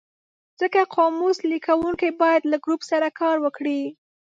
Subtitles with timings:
[0.59, 3.81] ځکه قاموس لیکونکی باید له ګروپ سره کار وکړي.